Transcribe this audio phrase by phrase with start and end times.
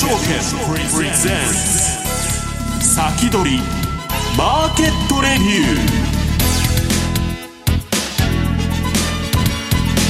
[0.00, 0.16] 証券
[0.96, 1.36] プレゼン
[2.80, 3.58] ツ先取り
[4.38, 5.74] マーケットレビュ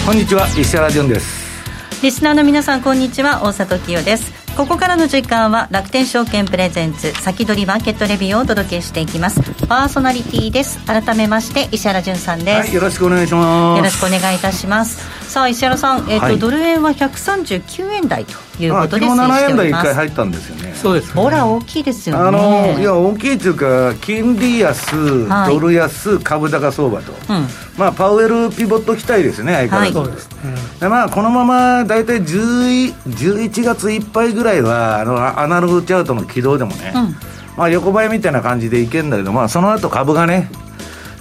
[0.05, 2.05] ーこんにちは石原潤です。
[2.05, 4.33] リスナーの皆さんこんにちは大里清です。
[4.57, 9.41] ここからの時間は楽天証券プレゼンツ先取りマーケットレビューをお届けしていきます。
[9.67, 10.79] パーソナリティです。
[10.87, 13.79] 改めまして石原潤さんです、はい、よろしくお願いします。
[13.79, 20.75] よろしくお願いいたしますさあ石原さん、えーと、はい、ドル円は139円台ということで推移7円台1回入ったんですよね。
[20.75, 22.23] そうです、ね、ほら大きいですよね。
[22.23, 27.47] あのいや大きいというか金利安、はい、ドル安株高相場と、うん、
[27.79, 30.55] まあパウエルピボット期待ですね相変わらず、はい、そうですね。
[30.81, 37.15] でまあこのまま大体11月いっぱいぐらいはあのアナログチャートの軌道でもね、うん、
[37.57, 40.51] まあ横ばいみたいな感じでいけるんだけどまあその後株がね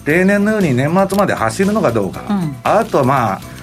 [0.03, 3.58] 例年のように年末まで走るのかどうか、うん、あとはまあ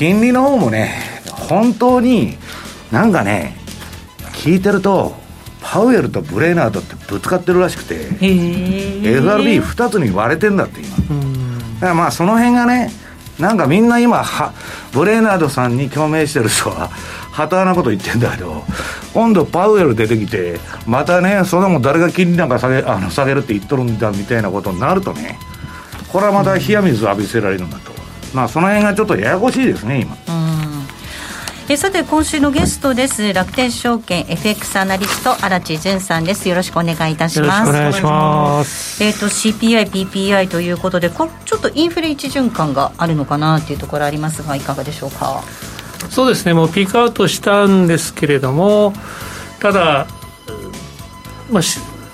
[0.00, 0.94] 金利の方もね、
[1.30, 2.38] 本当に
[2.90, 3.54] なんかね、
[4.32, 5.14] 聞いてると、
[5.60, 10.96] パウエルとブレイナードってぶつかってるらしくて、FRB2 つに割れてんだって今。
[10.96, 11.02] だ
[11.80, 12.90] からまあその辺がね、
[13.38, 14.54] なんかみんな今は、
[14.90, 18.64] ブレイナードさんに共鳴してる人は、はたなこと言ってんだけど、
[19.12, 25.38] 今度パウエル出てきて、またね、それも誰が金利なんか下げあの下げるって言っとるんだみたいなことになるとね、
[26.10, 27.89] これはまた冷や水浴びせられるんだと。
[28.32, 30.16] まあ、その辺がちょっとややこしいですね、今。
[31.72, 33.32] えさて今週のゲストです。
[33.32, 36.48] 楽天証券 FX アナリスト荒地潤さんです。
[36.48, 37.70] よろしくお願いいたします。
[37.70, 39.04] お願いします。
[39.04, 45.44] えっ、ー、と CPI PPI ということでこちょっとインフレ一循環があるのかなっていうところありますがいかがでしょうか？
[46.10, 46.54] そうですね。
[46.54, 48.92] もうピークアウトしたんですけれども
[49.60, 50.08] ただ
[51.52, 51.62] まあ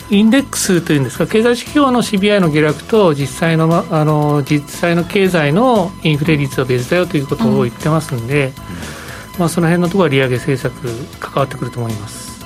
[0.09, 8.53] インデックスというんですか経済指標の CPI の下落と実際のあの実際の経済のインフレ率は別だよということを言ってますんで、
[9.35, 12.37] うん、まあ、その辺のところは利上げ政策関わってくると思います。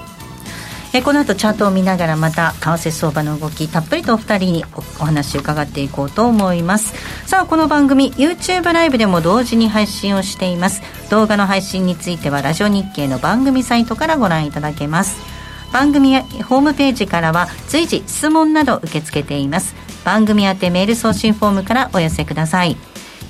[0.93, 6.95] えこの後チャートを見ながらまた為替相場の動きたっぷりとお二人にお話を伺っていこうと思います。
[7.27, 10.83] さあこの番組 YouTube ライブでも同時に配信をしています。
[11.11, 15.40] 動画の配信についてはラジオ日経の番組サイトからご覧いただけます
[15.73, 19.75] 番組ホームページからは随時質問など受け付けています。
[20.05, 22.77] 番組宛てメール送信フォームからお寄せください。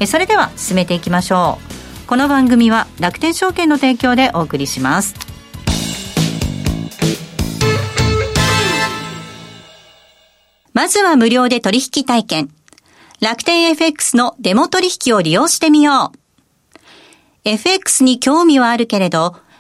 [0.07, 1.59] それでは進めていきましょ
[2.05, 2.07] う。
[2.07, 5.15] この番組は楽天証券の提供でお送りします。
[10.73, 12.51] まずは無料で取引体験。
[13.21, 16.19] 楽天 FX のデモ取引を利用してみよう。
[17.45, 19.37] FX に興味はあるけれど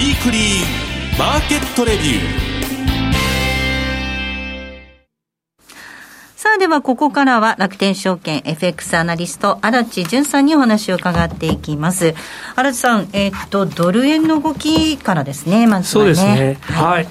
[0.00, 2.48] ィークリーマーケットレビュー。
[6.36, 12.14] さあではここからは楽天証券 FX アナリスト荒地淳さんにお話を伺っていきます。
[12.54, 16.14] 荒地さんえー、っとドル円の動きからですねまずはね。
[16.14, 16.58] そうですね。
[16.60, 17.08] はい、はい。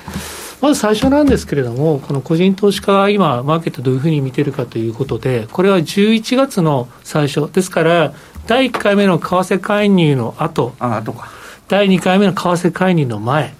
[0.62, 8.14] まず最初なんですけれども、この個人投資家が今、マーケットどういうふうに見てるかということで、これは11月の最初、ですから、
[8.48, 10.74] 第1回目の為替介入の後。
[10.80, 11.37] あ後か
[11.68, 13.54] 第2回目の為替介入の前、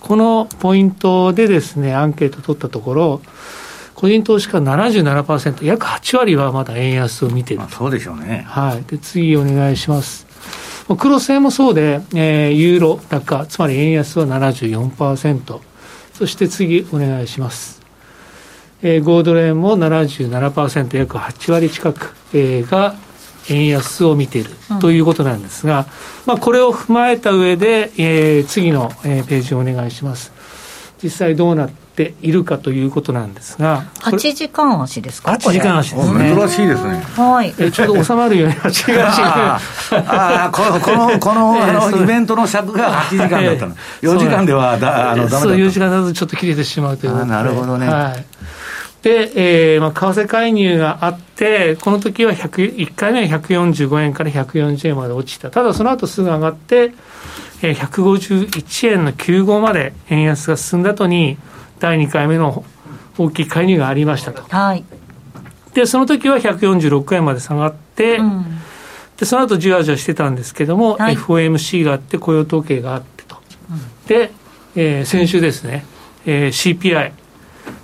[0.00, 3.20] このポイントでですね、アンケート取ったところ、
[3.94, 8.46] 個人投資家77%、約8割はまだ円安を見てるそうでしょうね。
[8.48, 8.84] はい。
[8.84, 10.26] で、次お願いします。
[10.98, 15.60] クロス円もそうで、えー、ユーロ高、つまり円安は74%。
[16.14, 17.82] そして次、お願いします。
[18.80, 22.94] えー、5ドル円も77%、約8割近く、えー、が
[23.50, 24.50] 円安を見ている
[24.80, 25.86] ということなんですが、うん、
[26.26, 30.32] まあ、これを踏まえた上で、えー、次の、えー、ページをお願いします。
[31.02, 36.34] 実際どうなっているかということなんですが、8時間足ですか、8時間足ですね。
[36.36, 37.00] 珍しいですね。
[37.16, 37.54] はい。
[37.58, 39.22] えちょうど収まるように8時間足。
[39.22, 43.74] ああ、この、この、この、 あの、イベントの尺が8時間だったの。
[44.02, 47.26] 4時間ではだ、あの、ダメだそう、4時間だとちょっと切れてしまうという。
[47.26, 47.88] なるほどね。
[47.88, 48.24] はい。
[49.02, 55.50] で、えーまあ、為替介入があって、この時は1回目は145円から140円まで落ちた。
[55.50, 56.92] ただその後すぐ上がって、
[57.62, 61.38] えー、151円の95まで円安が進んだ後に、
[61.78, 62.64] 第2回目の
[63.16, 64.42] 大きい介入がありましたと。
[64.42, 64.84] はい。
[65.74, 68.44] で、その時は146円まで下がって、うん、
[69.16, 73.36] で、その後じわじわしてたんですけども、はい、FOMC があって、雇用統計があってと。
[73.70, 74.30] うん、で、
[74.76, 75.84] えー、先週ですね、
[76.26, 77.12] えー、CPI、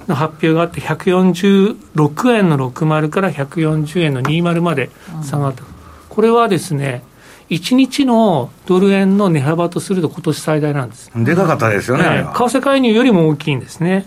[0.08, 4.90] の発表があって、146円の60から140円の20まで
[5.22, 5.68] 下がった、うん、
[6.08, 7.02] これはですね、
[7.50, 14.06] 1日のドル円の値幅とすると、今年最大なんですでかかったですよね、為替介入よりも大きいんですね。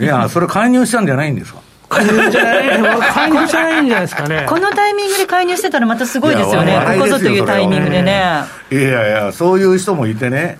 [0.00, 1.60] いや、それ、介入したんじゃないんですか？
[1.88, 2.68] 介入じゃない、
[3.12, 4.46] 介入じゃないんじゃないですかね。
[4.50, 8.44] このタイミングで介入してたら、またすごいですよね、ここぞというタイミングでね。
[8.72, 10.58] いやいや、そういう人もいてね、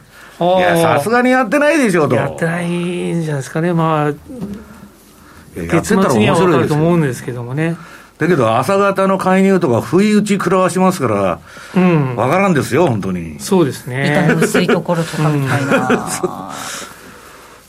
[0.58, 2.14] いや、さすがにやってないでしょうと。
[2.14, 4.12] やってないんじゃないですかね、まあ、
[5.56, 7.76] 月末には分かると思うんですけどもね。
[8.18, 11.40] だけど、朝方の介入とか、不意打ち食らわしますから、
[11.74, 13.40] うん、分からんですよ、本当に。
[13.40, 14.34] そうですね。
[14.40, 16.52] 薄いところとかみたいな。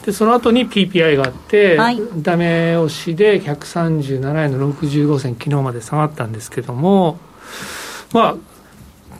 [0.06, 7.18] でその後に PPI があって、はい、ダメ押しで137円の65銭、昨日まで下がったんですけども、
[8.14, 8.36] まあ、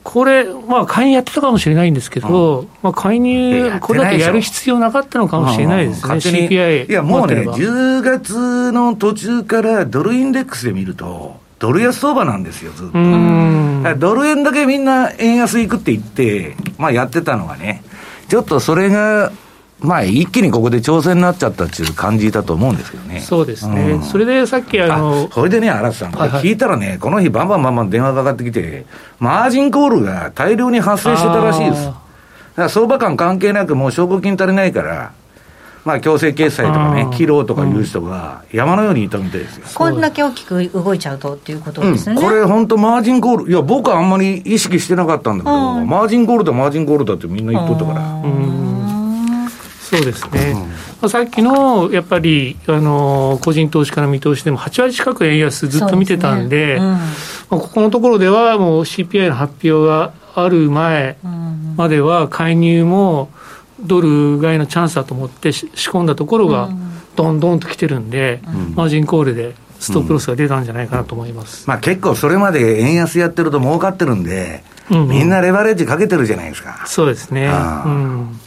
[0.06, 6.88] これ、まあ、介入やってたかもしれないんですけど、うん、まあ、介入、これだけやる必要なかったのかもしれないですね、うん、CPI。
[6.88, 13.98] いや、もうね、10月の途中からドルインデックスで見ると、ドル安相場なんですよ、ずっと。
[13.98, 17.82] ドル円だけみんな円安いくって言って、まあ、やってたのがね、
[18.28, 19.32] ちょっとそれが
[19.80, 23.20] まあ、一気にここで挑戦になっちゃったっていう感じだと思うんですけどね。
[23.20, 23.92] そうですね。
[23.92, 25.28] うん、それでさっきあの。
[25.30, 28.86] それでね、荒瀬さん、これ聞いたらね、はいはい、この日バンバンバンバン電話かかってきて、
[29.18, 31.84] マージンコールが大量に発生してたらしいです。
[31.84, 31.98] だか
[32.56, 35.12] ら相場感関係なくもう証拠金足りないから、
[35.84, 39.66] まあ、強制決済とかね、キロとかいう人が山のようにいたみたいですよ。
[39.74, 42.16] こんだけ大きく動いちゃうとっていうことですね。
[42.16, 48.75] うん、これ本当マージンコール、いや、僕はあんまり意識してなかったんだけど、マージンコールだ、マージンコールだってみんな言っとったから。
[49.92, 56.74] うんそうですね、うん、まあ、さっきのやっぱりあの個人投資家の見通しでも8割近く円安ずっと見てたんで、でね。
[56.74, 61.16] うん、まあ、ここのところではもう CPI の発表がある前
[61.76, 63.30] までは介入も
[63.80, 66.70] ドル買いのチャンスだと思って仕込んだところが
[67.14, 76.84] どんどんと来てるんで、うん、マージンコールでストップロスが出たんじゃないかなと思います、まあ、結構それまで円安やってると儲かってるんで、うんうん、みんなレバレッジかけてるじゃないですか。
[76.86, 77.46] そうですね。
[77.46, 78.40] うん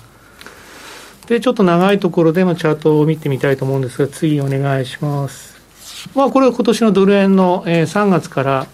[1.30, 5.62] で、ちょっと長いところでのチャートを見てみたいと思うんですが、次お願いします。
[6.16, 8.68] まあ、これは今年のドル円の、えー、3月から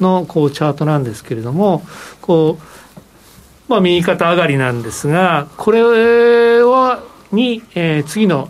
[0.00, 1.82] のこうチャートなんですけれども、
[2.20, 8.48] こう、まあ、右肩上がりなんですが、これは、に、えー、次の、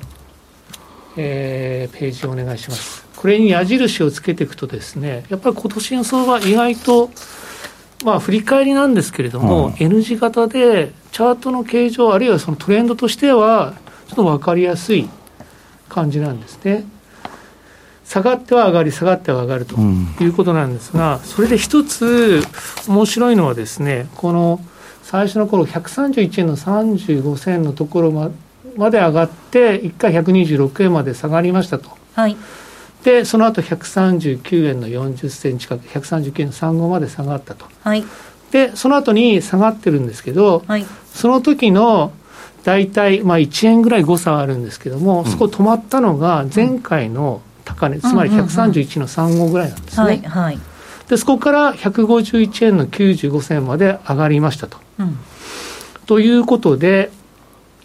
[1.18, 3.06] えー、ページをお願いします。
[3.14, 7.11] これに矢印をつけていくとですね、やっぱり今年の相場意外と、
[8.04, 13.75] まあ、振り返りなんですけれども、うん、N 字型で、チャートの形状、あるいはそのトレンドとしては、
[14.09, 15.09] ちょっと分かりやすい
[15.88, 16.85] 感じなんですね。
[18.04, 19.76] 下がっては上がり、下がっては上がると
[20.21, 22.42] いうことなんですが、うん、それで一つ
[22.88, 24.61] 面白いのはですね、この
[25.02, 28.30] 最初の頃131円の35銭のところま
[28.76, 31.90] まで上がって、1回126円まで下がりましたと。
[32.14, 32.37] はい
[33.04, 38.04] でその後139円の40銭近く139円の35まで下がったと、はい、
[38.50, 42.12] でその後に下がってるんですけど、はい、その時の
[42.62, 50.59] 大体、まあ、1円ぐらい誤差はあるんですけども、うん、そこ止まったのが前回の高値、うん、つまり131の35ぐらいなんですね、はいはい、
[51.09, 55.19] でそこから151円の95銭まで上がりましたと、うん、
[56.07, 57.11] ということで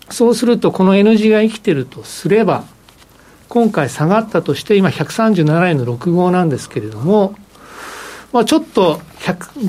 [0.09, 2.65] そうするとこの N 字が生きてるとすれば
[3.49, 7.35] 今回下がったとして、今137円の65なんですけれども、
[8.33, 8.99] まあ、ちょっと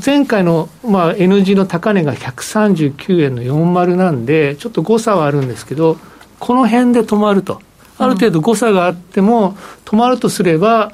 [0.04, 5.98] 前回のまあ N 字の高値が139円の40なんで、ちょっと誤差はあるんですけど、
[6.40, 7.60] この辺で止まると、
[7.98, 10.92] ある程度誤差があっても、止まるとすれば、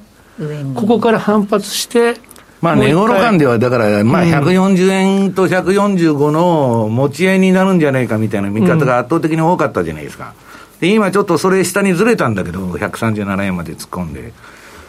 [0.75, 2.17] ここから反発して、
[2.61, 10.35] まあ、値頃感では、だから、まあ、140円と145の持ち合いになるんじゃないかみたいな見方が圧倒的に多かったじゃないですか。
[10.83, 14.33] で、今ちょっとそれ下にずれたんだけど、137円まで突っ込んで。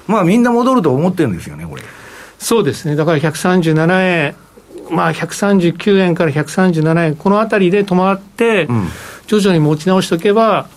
[0.07, 1.83] まあ、みんな戻ると思ってるんですよね、これ。
[2.39, 2.95] そうですね。
[2.95, 4.35] だから137円、
[4.89, 8.67] まあ、139円から137円、このあたりで止まって、
[9.27, 10.67] 徐々に持ち直しておけば、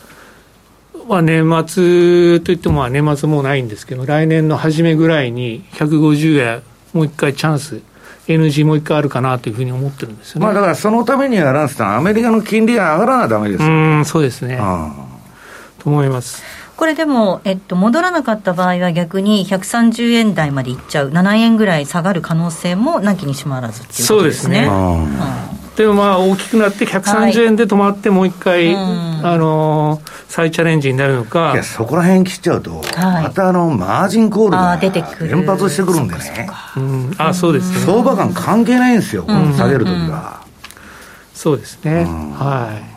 [1.09, 7.81] まあ、年末といっても、年末もうないんですけど、来年の初めぐらいに150円、もう一回チャンス、
[8.29, 10.47] NG もう一回あるかなというふうに思ってるんですよね。
[10.47, 13.71] まあだからそのためには、ランスさん、アメリカの金利が上がらなだめですよ、う
[14.01, 14.57] ん、そうですね。
[14.57, 15.06] と
[15.91, 16.43] 思います。
[16.77, 24.67] これでも、えっと、戻らなかった場合は逆に130円台までいっちゃう、7円ぐらい下がる可能性もなきにしもあらずっていうことですね。
[24.67, 25.19] そうです
[25.51, 25.57] ね。
[25.77, 31.53] でもまあ大きくなって130円で止まってもう一回、はい、あの再チャレンジになるのか。
[31.53, 34.79] いやそこら辺切っちゃうと、はい、またあのマージンコールが
[35.27, 36.49] 連発してくるんでね。
[36.77, 37.79] うん、あそうですね。
[37.87, 40.41] 相場感関係ないんですよ、うん、下げるときは、
[41.35, 42.96] そうですね、はい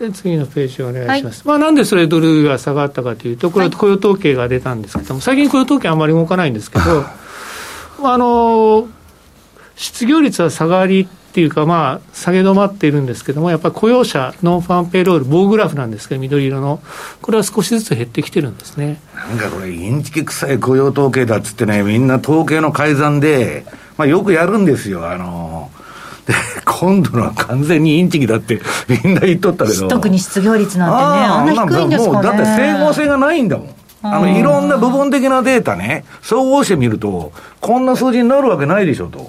[0.00, 7.04] で次のページお願いします、はい、まあ、なんでそれドルが下がったかというと、これは雇用統計が出たんですけども、最近雇用統計あんまり動かないんですけど、
[8.02, 8.88] あの
[9.76, 16.80] 失業率は下がりっていうか、まあ、下げ止まっているんですけども、やっぱり雇用者、ノンファームペイロール、棒グラフなんですけど、緑色の、
[17.22, 19.00] これは少しずつ減ってきてるんですね。
[19.14, 23.64] なんかこれ、インチキ臭い雇用統計だっつってね、みんな統計の改ざんで、
[23.96, 25.79] まあ、よくやるんですよ、あので
[26.64, 39.28] 今度のは完全にインチキだってみんな言っとったけど特に失業率なんてねあんな低いんですかねもうだって整合性がないんだもんあの、いろんな部分的なデータね、総合してみると、こんな数字になるわけないでしょと。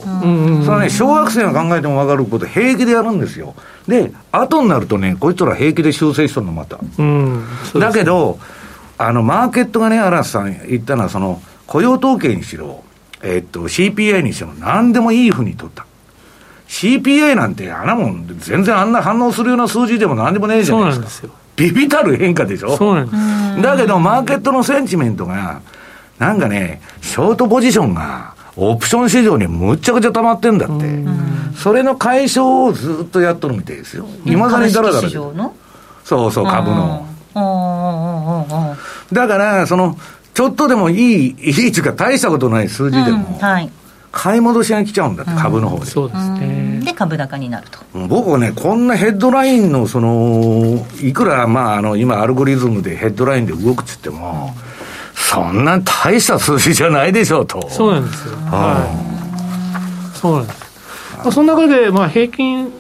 [0.66, 3.54] それね、小学生が考えても分かること平気でやるんですよ。
[3.88, 6.80] で、後になるとね、こいつら平気で修正しとるの、また。
[7.78, 8.40] だけど、
[8.98, 12.84] あの、マーケットがね、嵐さん言ったのは、その、雇用統計にしろ、
[13.24, 15.86] えっと、CPI にしろ、何でもいいふうに取った。
[16.72, 21.02] CPI なんて、あんなもん、全然あんな反応するような数字でも何でもねえじゃないですか。
[21.02, 21.32] そうなんですよ。
[21.58, 25.60] ビビたる変化でしょそうなんですだけど、マーケットのセンチメントが、
[26.18, 30.86] なんかね、ショートポジションが、オプション市場にむっちゃくちゃ溜まってんだって。
[31.58, 34.06] それの解消をずっとやっとるみたいですよ。
[34.26, 35.10] いまだにだらだら。
[36.06, 37.06] そうそう、株の。
[39.12, 39.98] だから、その、
[40.34, 43.70] ちょっとでもいい、いいっていうか大したことない数字でも、はい、
[44.12, 45.86] 買い戻しが来ちゃうんだって、株の方で。
[45.86, 46.82] そうですね。
[46.84, 47.80] で、株高になると。
[48.08, 54.54] 僕はね、こんなヘッドラインの、その、いくら、まあ、あの、今、アルゴリズムでヘッドラインで動くっつっても、
[55.16, 57.70] そんな大した数字じゃないでしょうと。
[57.70, 58.36] そうなんですよ。
[58.36, 58.86] は
[60.14, 60.18] い。
[60.18, 60.60] そうなんです。
[61.18, 62.72] まあ、その中で、まあ、平均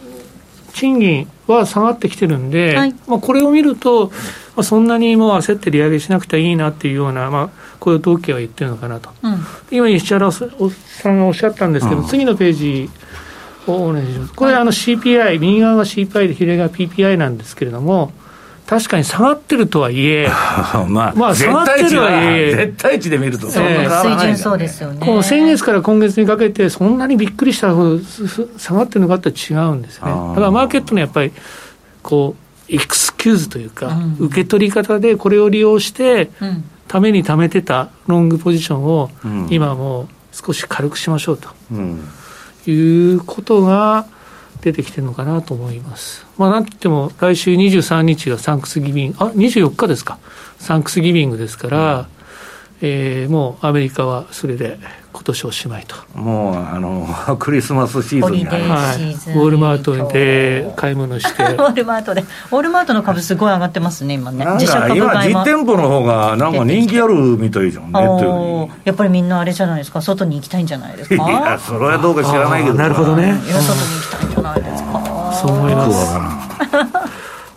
[0.74, 7.50] 賃金は下がってきてるんで、はい、まあ、これを見ると、まあ、そんなにもう焦って利上げしなくていいなっていうような、まあ、
[7.82, 12.90] 雇用統計は言ってるのかなと、うん、今、石原さんがおっしゃったんですけど、うん、次のページ
[13.66, 14.34] をお願いします。
[14.34, 18.14] これ、あの CPI、右側が CPI で左側 PPI なんですけれども、
[18.68, 20.30] 確かに下がってるとはいえ、
[20.88, 25.04] まあ、まあ、下がってるはいえ、絶対値で見ると、そんな水準そうですよね。
[25.04, 28.00] この先月から今月にかけて、そんなにびっくりしたほど
[28.58, 30.06] 下がってるのかって違うんですね。
[30.06, 31.32] だからマーケットのやっぱり、
[32.04, 39.10] こう、エクスキューズというか、うん、受け取り方でこれを利用して、うん、ために貯めてたロングポジションを、
[39.50, 41.48] 今もう少し軽くしましょうと、
[42.70, 44.08] いうことが
[44.60, 46.26] 出てきてるのかなと思います。
[46.38, 50.20] まあ、なんといっても、来週23日がサンクスギビング、あ24日ですか、
[50.60, 52.06] サンクスギビングですから、うん、
[52.82, 54.78] えー、もうアメリカはそれで
[55.14, 55.96] 今年おしまいと。
[56.18, 61.44] もうあの クリスマスシーズンに入りはい、ウォールマートで買い物して。
[61.44, 62.22] ウォールマートで。
[62.22, 64.46] ウォールマートの株すごい上がってますね今ね。
[64.46, 70.02] なんか今実店舗の方がなんか人気あるみたいじゃんねやっぱりみんなあれじゃないですか？
[70.02, 71.16] 外に行きたいんじゃないですか？
[71.30, 72.76] いやそれはどうか知らないけど。
[72.76, 73.38] なるほどね。
[73.48, 75.02] 外に行きたいんじゃないですか？
[75.42, 77.01] そう思います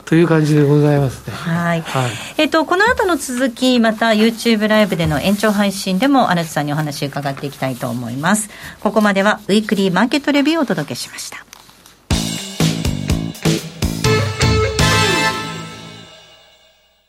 [0.05, 1.35] という感じでございますね。
[1.35, 1.81] はい。
[1.81, 8.51] はい、えっ、と、この後の続き、また YouTube ライブでの延長配信でも、荒津さんにお話伺っていきたいと思います。
[8.81, 11.45] ここまでは、ウィークリーマーケットレビューをお届けしました。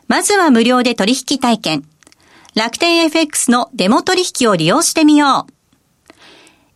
[0.08, 1.84] まずは無料で取引体験。
[2.56, 6.14] 楽天 FX のデモ取引を利用してみよう。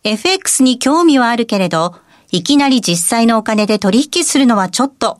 [0.04, 1.94] FX に興味はあるけれど、
[2.32, 5.19] いきなり実際のお金で取引するのはちょっと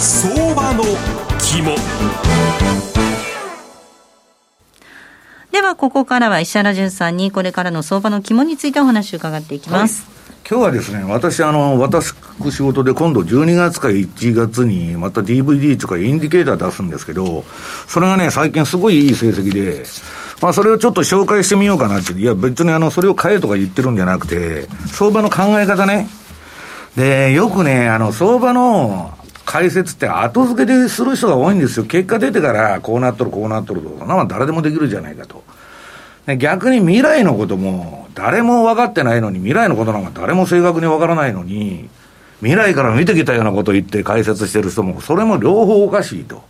[0.00, 0.84] 相場の
[1.40, 1.74] 肝
[5.50, 10.18] ではここからは石原淳さんにこれからの相場の肝についてお話を伺っていきます、はい
[10.50, 12.14] 今日はですね、私、あの、私、
[12.50, 17.44] 仕事で今度12月か1月にまた DVD とかインディケーター出すんですけど、
[17.86, 19.84] それがね、最近すごいいい成績で、
[20.40, 22.14] まあ、それをちょっと紹介してみようかなって。
[22.14, 26.08] いや、別にあの、それを買えとか言ってるんじゃなくて、相場の考え方ね。
[26.96, 29.17] で、よくね、あの、相場の
[29.48, 31.86] 解説って後付けでする人が多いんですよ。
[31.86, 34.04] 結果出てから、こうなっとる、こうなっとると。
[34.04, 35.42] な誰でもできるじゃないかと。
[36.36, 41.88] 逆に未来のことも、誰も分かってないのに、未来のことなんか誰も正確に分からないのに、
[42.40, 46.42] 未来から見てきたようなことを言って解説してる人も、それも両方おかしいと。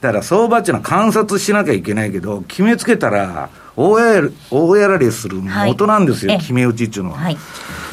[0.00, 7.18] だから相場っていうのは観察しなきゃいけないけど、決めつけたら大や、大やられする元なんですよ、はい、決め打ちっていうのは。
[7.18, 7.38] はい、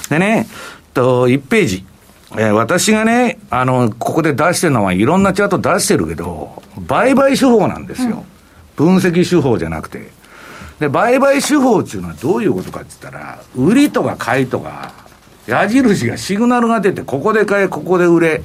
[0.10, 0.48] でね、
[0.96, 1.86] と、1ページ。
[2.34, 8.24] えー、私がね、あの、ここで出してるのはいろんなチャート出してるけど、売買手法なんですよ。
[8.78, 10.10] うん、分析手法じゃなくて。
[10.80, 14.94] で、売買手法っていうのはどういうことかって言ったら、売りとか買いとか、
[15.48, 18.42] 矢印がシグナルが出て、ここで買え、ここで売れ、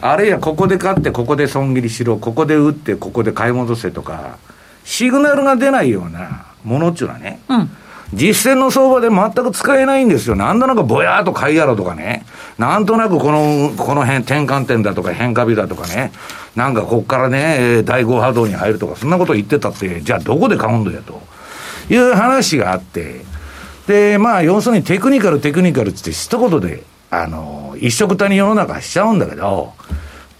[0.00, 4.38] あるいはここで買って、ここで損切りしろ、ここで売って、ここで買い戻せとか、
[4.84, 7.70] シグナルが出ないようなものっていうのはね、うん、
[8.14, 10.36] 実践の相場で全く使えないんですよ。
[10.36, 12.24] なんとなくぼやーっと買いやろとかね、
[12.58, 16.12] なんとなくこの、この辺転換点だとか変化日だとかね、
[16.56, 21.20] なんかこっからね、第5波動に入るとか、そんなこと言ってたって、じゃあどこで買うんだよと。
[21.90, 23.20] いう話があって、
[23.86, 29.74] で、まあ、要するにテクニカル、テクニカルって一言で、あの、一色たに世の中しちゃうんだけど、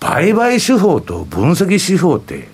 [0.00, 2.48] 売買手法と分析手法って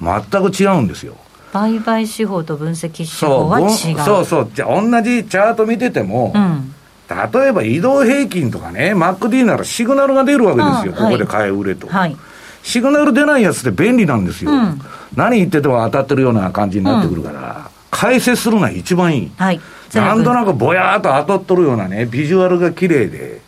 [0.00, 1.16] 全く違うんですよ。
[1.56, 3.98] 売買手法と分析手法は違う。
[4.04, 4.50] そうそう。
[4.54, 6.74] じゃあ同じチャート見てても、うん、
[7.08, 11.04] 例えば移動平均とかね、MacD ならシグナルが出るわけですよ。
[11.04, 11.86] ここで買え売れと。
[11.88, 12.16] はい、
[12.62, 14.52] シグナル出ないやつって便利なんですよ。
[14.52, 14.80] うん、
[15.14, 17.70] 何言ってても当たってるような感じになってくるから。
[17.90, 19.32] 解説するのは一番いい。
[19.38, 19.60] はい。
[19.94, 23.40] なんとなくぼやーっと当たっとるようなね、ビジュアルが綺麗で、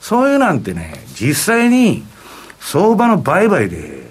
[0.00, 2.02] そういうなんてね、実際に
[2.58, 4.01] 相場の売買で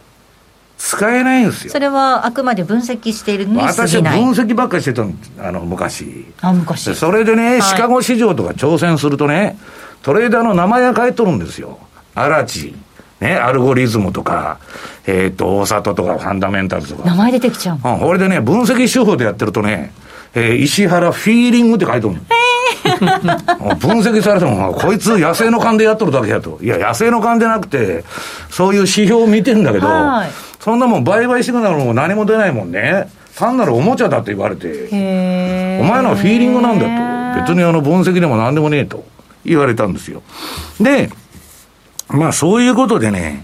[0.84, 1.72] 使えないんですよ。
[1.72, 6.26] それはあくまで分析しているのに私は分析ばっかりしてたの、あの、昔。
[6.42, 6.96] あ、昔。
[6.96, 9.60] それでね、はい、シカゴ市場とか挑戦するとね、
[10.02, 11.78] トレーダーの名前が書いとるんですよ。
[12.16, 12.74] 荒地。
[13.20, 14.58] ね、アルゴリズムとか、
[15.06, 17.06] えっ、ー、と、大里とか、ファンダメンタルとか。
[17.06, 17.76] 名前出てきちゃう。
[17.76, 19.94] うん、これでね、分析手法でやってるとね、
[20.34, 22.20] えー、石原フィーリングって書いてるの。
[23.80, 26.60] 分析されても、こいつ野生の勘でやっとるだけやと。
[26.62, 28.04] いや、野生の勘でなくて、
[28.50, 29.88] そういう指標を見てるんだけど、
[30.60, 33.10] そんなもん売買シグナルも何も出ないもんね。
[33.36, 34.88] 単なるおもちゃだって言われて、
[35.82, 37.12] お前のはフィーリングなんだと。
[37.42, 39.06] 別にあの分析でも何でもねえと
[39.46, 40.22] 言われたんですよ。
[40.80, 41.10] で、
[42.10, 43.44] まあそういうことでね、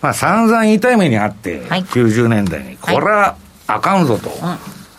[0.00, 4.58] まあ散々痛い目にあって、はい、90年代に、これはあかんぞと、はい、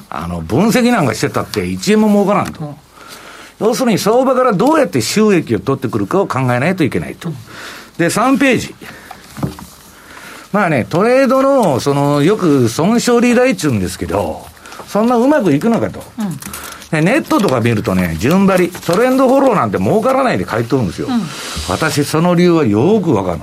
[0.09, 2.65] あの、分析なんかしてたって1円も儲からんと。
[2.65, 2.75] うん、
[3.59, 7.29] 要するに相場からどうやって収益を取ってくるかを考えないといけないと。
[7.97, 8.75] で、3ページ。
[10.53, 14.45] まあね、トレードの、その、よく損傷利大っちゅうんですけど、
[14.87, 16.03] そんなうまくいくのかと。
[16.19, 16.39] うん
[16.89, 21.07] ネットとか見るとね、順張り、トレンドフォローなんて儲からないで書いとるんですよ。
[21.07, 21.21] うん、
[21.67, 23.37] 私、その理由はよくわか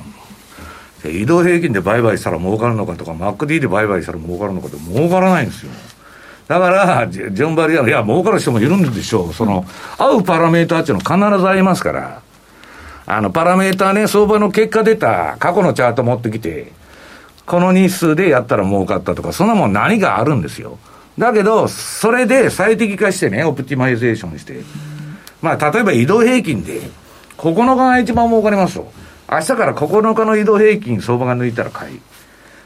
[1.02, 1.12] る。
[1.12, 5.72] 移動平均で売買したら儲かるのかとか、MacD で売買したら儲かるのかって儲からないんですよ。
[6.48, 9.32] だから、順張りは、いや、儲かる人もいるんでしょう。
[9.32, 9.64] その、
[9.96, 12.20] 合うパラメーターっていうの必ずありますから、
[13.06, 16.72] あの、パラメーターね、相場の結果出た過去のチャート持ってきて、
[17.46, 20.78] この日数でやったら儲かったとか、そんなもん何があるんですよ。
[21.18, 24.62] だけど、それで最適化してね、オプティマイゼーションして、
[25.42, 26.80] まあ、例えば移動平均で、
[27.36, 28.90] 9日が一番儲かりますと。
[29.30, 32.00] 明日から9日の移動平均相場が抜いたら買い。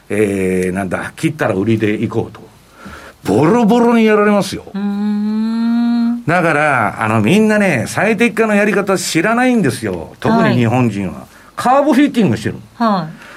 [0.09, 2.48] えー、なんだ、切ったら売りで行こうと。
[3.23, 4.65] ボロボロにやられますよ。
[6.27, 10.15] だから、あの、みんなね、最適化のやり方知らないんですよ。
[10.19, 11.13] 特に日本人は。
[11.13, 11.23] はい、
[11.55, 12.55] カーボフィッティングしてる。
[12.75, 13.29] はい。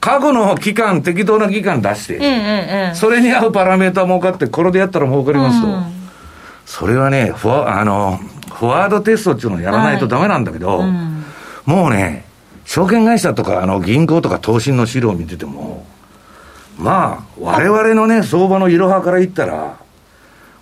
[0.00, 5.66] 過去の期間、適当な期間出して、ええ、それに合うパラメータ儲かって、これでやったら儲かりますと。
[5.66, 5.84] うん、
[6.64, 8.20] それはね、フォあの、
[8.52, 11.24] フォワードテストっていうのをやらないとダメなんだけど、はいうん、
[11.66, 12.24] もうね、
[12.64, 15.84] 証券会社とか、あの、銀行とか投信の資料を見てても、
[16.78, 19.76] まあ、我々のね、相場のいろはから言ったら、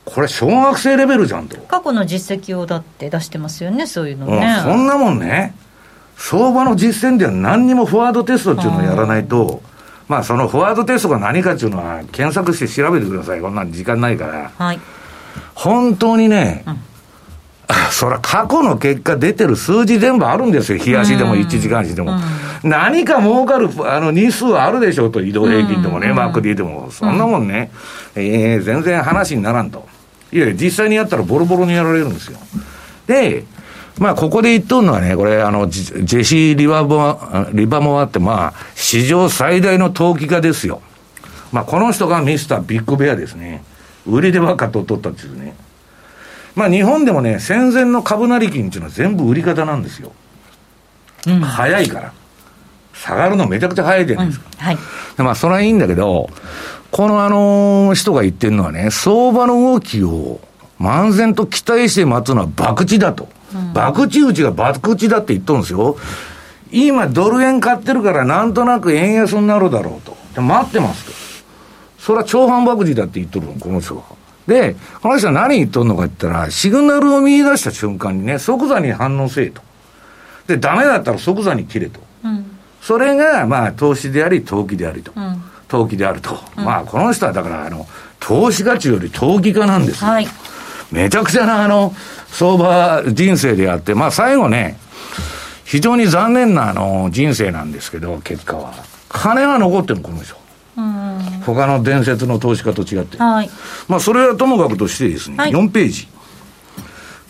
[0.05, 1.57] これ、小学生レベルじゃんと。
[1.63, 4.57] 過去の実績をだって出してますよね、そういうのね。
[4.59, 5.55] うん、そんなもんね、
[6.17, 9.63] 相場の実践では何にもフォワードテストっていうのをやらないと、
[10.07, 14.51] まあ、そのフォワードテストが何かっていうのは、検索して調べてください、こんな時間ないから。
[14.57, 14.81] はい、
[15.55, 16.77] 本当にね、うん
[17.91, 20.79] そら過去の結果出てる数字全部あるんですよ。
[20.79, 22.19] 日足でも1時間足でも。
[22.65, 26.91] うん、何か儲かる、あの、日数あるでしょうと、移動平均でもね、うん、マークでも。
[26.91, 27.71] そんなもんね、
[28.17, 29.87] うん、えー、全然話にならんと。
[30.33, 32.39] いや実際にやったらボロボロにやられるんですよ。
[33.07, 33.45] で、
[33.99, 40.83] まあ、ここで言っとるのはね、これ、あの、ジェシー・リバモア、リバモアって、まあ、史上最大の投機家ですよ。
[41.53, 43.63] まあ、この人がミスタービッグベアですね。
[44.07, 45.55] 売りでばっかと取ったんですね。
[46.57, 50.13] まあ、日本でもね、戦前の株成金っていうのは全部売り方なんですよ。
[51.29, 52.13] うん、早いから。
[52.95, 54.47] 下がるのめちゃくちゃ早いじゃないですか。
[54.53, 54.79] うん、はい。
[55.19, 56.31] まあ、それはいいんだけど、
[56.91, 60.41] このあのー、人が言ってるのはね、相場の動きを
[60.81, 63.29] 漫然と期待して待つのは博打だと。
[63.55, 65.97] うん、博打打ちが博打だって言っとるんですよ。
[66.71, 70.17] 今、ドル円買ってるから、なんとなく円安になるだろうと。
[70.35, 71.13] で待ってますと。
[71.99, 74.03] それは超反博打だって言っとるの、この人が。
[74.47, 79.63] で、この人は何言っとんのか言ったら、シグナルを見出した瞬間にね、即座に反応せえと。
[80.47, 82.01] で、ダメだったら即座に切れと。
[82.93, 85.13] うん、それが、まあ、投資であり、投機でありと。
[85.15, 86.39] うん、投機であると。
[86.57, 87.87] うん、まあ、この人はだから、あの、
[88.21, 90.11] 投資価値より投機家なんですよ。
[90.11, 90.27] はい、
[90.91, 91.95] めちゃくちゃな、あの、
[92.29, 94.79] 相場人生であって、まあ、最後ね、
[95.65, 98.73] 非常に残念な、あの、人生なんですけど、結果は。
[99.09, 100.37] 金は残ってるこの人。
[101.45, 103.17] 他の伝説の投資家と違って。
[103.19, 103.51] はい。
[103.89, 106.09] まあ、それはともかくとしてですね、はい、4ページ。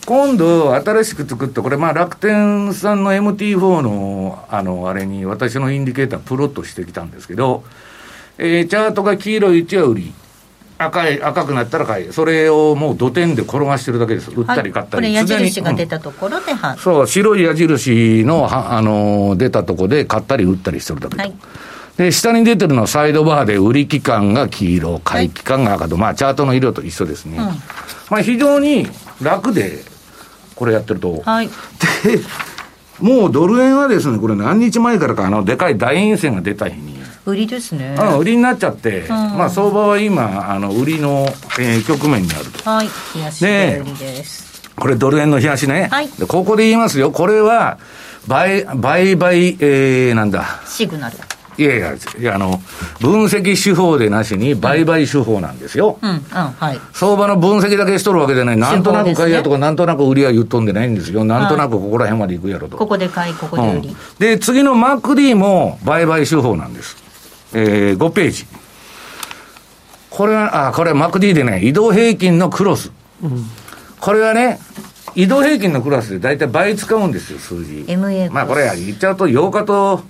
[0.05, 7.63] 今度、新しく作った、これ、まあ、楽天さんの MT4 の、あの、あれに、私のインディケータープロットしてきたんですけど、
[8.37, 10.13] えー、チャートが黄色いうちは売り。
[10.77, 12.13] 赤い、赤くなったら買い。
[12.13, 14.29] それをもう土点で転がしてるだけです。
[14.31, 15.15] 売ったり買ったり。
[15.15, 21.21] はい、これ矢印が出たところで、うん、そう、白い矢印の、あの、出たところで買ったり売ったりしてるだけと。
[21.21, 21.33] はい
[21.97, 27.37] で、下に出てるのはサイドバーで売り期間が黄色、買い期間が赤と、まあチャートの色と一緒ですね。
[27.37, 27.45] うん、
[28.09, 28.85] まあ非常に
[29.21, 29.81] 楽で、
[30.55, 31.21] これやってると。
[31.21, 31.47] はい。
[31.47, 31.53] で、
[32.99, 36.95] もうドル円はですね、これ何日前からか、あの、でかい大陰線が出た日に。
[37.25, 37.95] 売りですね。
[37.97, 41.25] あ売りになっちゃって、うん、まあ相場は今、あの、売りの、
[41.59, 42.69] えー、局面にあると。
[42.69, 42.87] はい。
[43.15, 44.69] 冷やしで売りです。
[44.75, 45.87] これドル円の冷やしね。
[45.91, 46.09] はい。
[46.09, 47.11] で、ここで言いますよ。
[47.11, 47.79] これは、
[48.27, 50.61] 売、売買、えー、なんだ。
[50.67, 51.17] シグナル。
[51.57, 52.61] いやいや、いやあの、
[52.99, 55.97] 分析手法でなしに売買手法なんですよ。
[56.01, 56.79] うん、うん、はい。
[56.93, 58.57] 相場の分析だけしとるわけじゃない。
[58.57, 61.23] なんとなく買いやとか、なんとなく売りは言っとんでないんですよ。
[61.23, 62.77] なんとなくここら辺まで行くやろと。
[62.77, 63.89] ここで買い、ここで売り。
[63.89, 66.97] うん、で、次の MacD も売買手法なんです。
[67.53, 68.45] えー、5ページ。
[70.09, 72.91] これは、あ、これ MacD でね、移動平均のクロス。
[73.23, 73.45] うん、
[73.99, 74.59] これはね、
[75.15, 77.85] 移動平均のクラスで大体倍使うんですよ、数字。
[77.87, 80.01] MA まあこれ言っちゃうと8日と、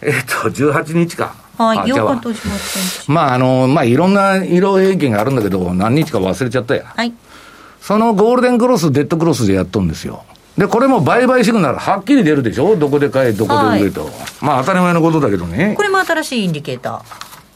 [0.00, 1.34] えっ、と、18日か。
[1.56, 3.10] はい、8日と18日。
[3.10, 6.84] まあ、あの、まあ、いろんな色平均があるんだけど、何日か忘れちゃったや。
[6.84, 7.12] はい。
[7.80, 10.24] そのゴールデンクロス、デッドクロスでやっとんですよ。
[10.56, 12.76] で、これも売買シグナル、はっきり出るでしょ？
[12.76, 14.04] どこで買え、どこで売れと。
[14.04, 15.74] はい、まあ、当たり前のことだけどね。
[15.76, 17.02] これも新しいインディケータ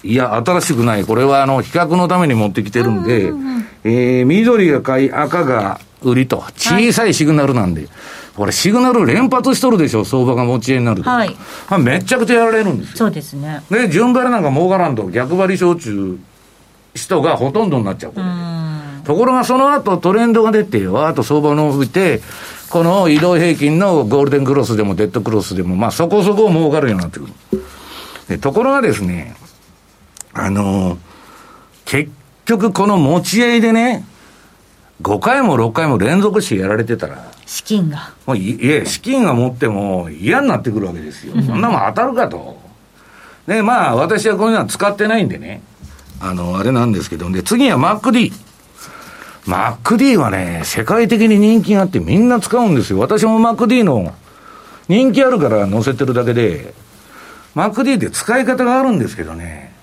[0.02, 0.08] ー。
[0.08, 1.04] いや、新しくない。
[1.04, 6.44] これは、あの、比較のために持ってきてるんで、うんうんうん、えー、緑が買い、赤が売りと。
[6.56, 7.82] 小さいシグナルなんで。
[7.82, 7.90] はい
[8.36, 11.10] これシグナル連発しとるでしょ、相場が持ち家になると。
[11.10, 11.36] はい。
[11.80, 12.96] めちゃくちゃやられるんですよ。
[12.96, 13.62] そうですね。
[13.70, 16.18] で、順張りなんか儲からんと、逆張り焼酎
[16.94, 18.12] 人がほとんどになっちゃう。
[18.12, 22.20] うところがその後トレンドが出て、わーっと相場の伸びて、
[22.70, 27.32] この移動平均のゴールデンクロスでもデッドクロスでも、まあそこそこ儲かるようになってくる。
[28.28, 29.34] でところがですね、
[30.32, 30.98] あのー、
[31.84, 32.10] 結
[32.44, 34.06] 局この持ち合いでね、
[35.02, 38.14] 5回も6回も連続してやられてたら、資金が。
[38.24, 41.34] もういえ、資金が持っても嫌になってくるわけですよ。
[41.34, 42.58] そんなもん当たるかと。
[43.46, 45.60] で、まあ、私はこういうのは使ってないんでね、
[46.18, 48.32] あの、あれなんですけど、で、次は MacD。
[49.44, 52.98] MacD はね、世界的に人気があってみんな使うんですよ。
[52.98, 54.14] 私も MacD の
[54.88, 56.72] 人気あるから載せてるだけで、
[57.54, 59.74] MacD って使い方があるんですけどね、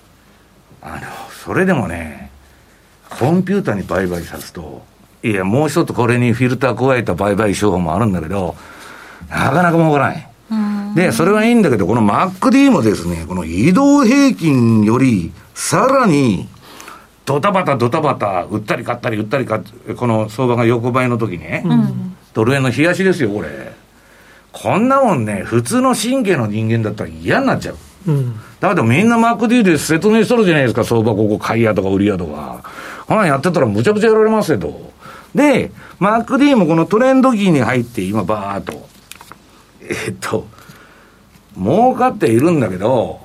[0.82, 1.02] あの、
[1.44, 2.32] それでもね、
[3.10, 4.82] コンピューターに売買さすと、
[5.22, 8.56] いや、もう一つこれにフィルター加えた売買手法もあるんだけど、
[9.28, 10.26] なかなか儲からない。
[10.94, 16.48] で、それはいいんだけど、この MacD もですね、この移動平均より、さらに、
[17.24, 19.60] ドタバタドタバタ、売ったり買ったり売ったり買
[19.96, 23.48] この相場が横ばいの時ね、うん、ドル円の冷やしですよ、これ。
[24.50, 27.76] こんなもんね、普通の神経の人間だったら嫌になっちゃう。
[28.08, 32.64] うん、だけどみんな MacD で説明しとるじゃないですか、相場ここ買いやとか売りやとか。
[33.06, 34.89] こんなんやってたらむちゃくちゃやられますよと。
[35.34, 38.88] で、MacD もこのトレンド期に入って今バーっと、
[39.82, 40.46] えっと、
[41.56, 43.20] 儲かっているんだけど、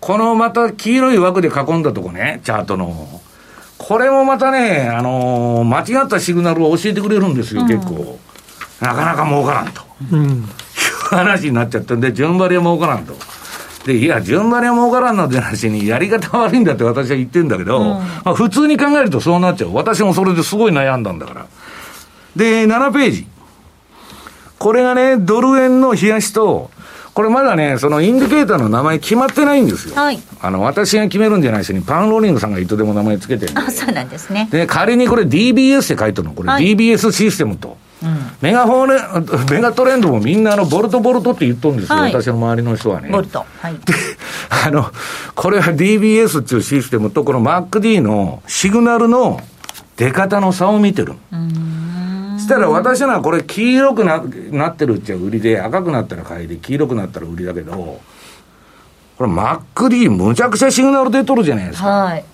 [0.00, 3.20] このまた黄色い枠で囲んだとこね、チャートの。
[3.78, 8.18] これもまたね、あのー、間違ったシグナルを教えてくれるんですよ、結構。
[8.80, 9.82] なかなか儲からんと。
[10.12, 10.44] うん、いう
[11.10, 13.14] 話になっちゃったんで、順張りは儲からんと。
[13.86, 19.74] で、いや、順張りは儲からんなんて話に、やり方悪いんだって私は言ってるんだけど、うん、まあ、普通に考えるとそうなっちゃう。
[19.74, 21.46] 私もそれですごい悩んだんだから。
[22.34, 23.26] で、7ページ。
[24.58, 26.70] これがね、ドル円の冷やしと、
[27.14, 29.94] これまだね、そのインディケーターの名前決まってないんですよ。
[29.94, 30.18] はい。
[30.40, 33.52] あの、私が決めるんじゃないしに、パンローリングさんがいつでも名前つけてる。
[33.54, 34.48] あ、そうなんですね。
[34.50, 36.34] で、仮にこれ DBS って書いてるの。
[36.34, 37.78] これ DBS システムと。
[38.02, 38.86] うん、メガホー
[39.50, 43.08] メガトレンドもみんなあの、ボルトボルトって言っとるんですよ、はい、私の周りの人はね。
[43.10, 43.44] ボルト。
[43.60, 43.72] はい。
[43.72, 43.94] で、
[44.66, 44.90] あの、
[45.34, 49.40] これは DBS っていうシステムと、この MacD のシグナルの
[49.96, 51.14] 出方の差を見てる。
[51.32, 51.66] うん
[52.46, 58.00] したら私のはこれ黄色くななってるっちゃ売りで、赤くなったら買いで、黄色くなったら売りだけど、
[59.18, 61.88] これマック D むちゃくちゃシグナル出とるじゃないですか。
[61.88, 62.24] はい。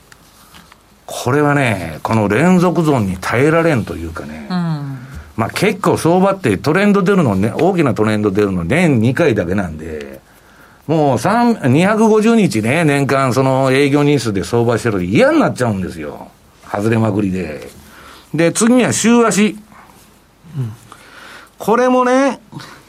[1.07, 4.62] これはね、この連続ゾーンに耐えられんというかね、うん、
[5.37, 10.21] まあ結構相場ってトレンド出るのね、大きなトレンド出るの年2回だけなんで、
[10.87, 16.29] もう250日ね、年間その営業日数で相場してると嫌になっちゃうんですよ。
[16.71, 17.69] 外れまくりで。
[18.35, 19.57] で、次は週足。
[21.59, 22.41] これもね、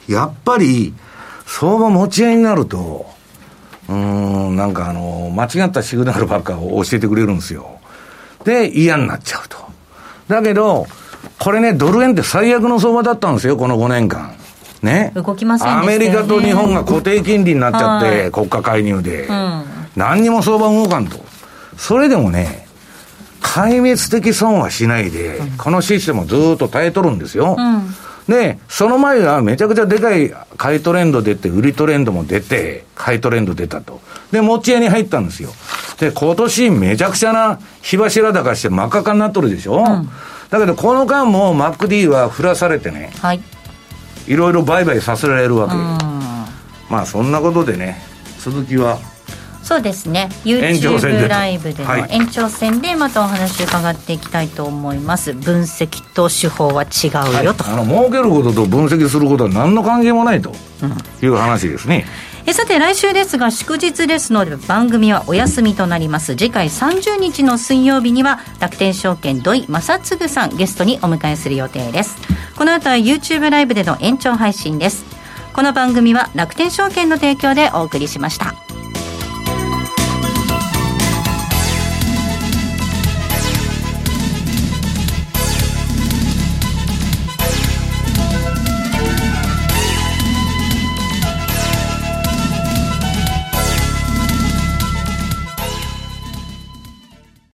[0.08, 0.92] やっぱり、
[1.46, 3.06] 相場持ち合いになると、
[3.88, 7.78] うん、なんかあの、間違ったシグナルばっかを教えてくれるんですよ。
[8.44, 9.58] で、嫌になっちゃうと。
[10.28, 10.86] だけど、
[11.38, 14.34] これね、ドル円って最悪の相場だったんですよ、この5年間。
[14.82, 15.12] ね。
[15.14, 19.64] 動きません、ね、アメリカと日本が固定金利になっちゃって、国家介入で、うん、
[19.96, 21.24] 何にも相場動かんと。
[21.76, 22.66] それでもね、
[23.40, 27.56] 壊滅的損はしないで、このシステムをずっと耐えとるんですよ。
[28.28, 34.00] で、その前はめちゃくちゃでかい買いトレンド出て、売りトレンドも出て、買いトレンド出たと。
[34.32, 35.50] で、持ち屋に入ったんですよ。
[35.98, 40.08] で、今年めちゃくちゃな火柱高して真っ赤かになっとるでしょ、うん、
[40.58, 43.40] だけどこの間も MacD は振らされてね、はい。
[44.26, 45.74] いろいろ売買させられるわけ。
[46.90, 48.00] まあそんなことでね、
[48.38, 48.98] 続きは
[49.62, 50.28] そうですね。
[50.44, 52.94] YouTube ライブでの延長戦で。
[52.96, 57.08] またお話伺っていきたいと思います、分析と手法は違
[57.42, 60.52] うよと、はい、あの儲けることと分析することは何の関係もないと
[61.22, 62.04] いう話ですね、
[62.46, 66.36] えさて来週ですが祝日ですので番組はお休みとなります。
[66.36, 72.16] 次回30日の水曜日には楽天証券土井正嗣さんゲストにお迎えする予定です。
[72.56, 75.06] この後は YouTube ライブでの延長配信です。
[75.54, 78.63] この番組は楽天証券の提供でお送りしました。